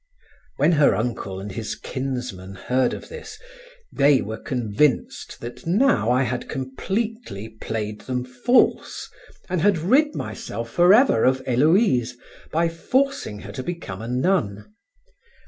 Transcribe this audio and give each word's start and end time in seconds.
When 0.57 0.71
her 0.71 0.95
uncle 0.95 1.39
and 1.39 1.51
his 1.51 1.75
kinsmen 1.75 2.55
heard 2.55 2.91
of 2.95 3.07
this, 3.07 3.37
they 3.93 4.19
were 4.19 4.39
convinced 4.41 5.39
that 5.41 5.67
now 5.67 6.09
I 6.09 6.23
had 6.23 6.49
completely 6.49 7.49
played 7.49 8.01
them 8.01 8.25
false 8.25 9.07
and 9.47 9.61
had 9.61 9.77
rid 9.77 10.15
myself 10.15 10.71
forever 10.71 11.23
of 11.23 11.43
Héloïse 11.45 12.13
by 12.51 12.67
forcing 12.67 13.41
her 13.41 13.51
to 13.51 13.61
become 13.61 14.01
a 14.01 14.07
nun. 14.07 14.73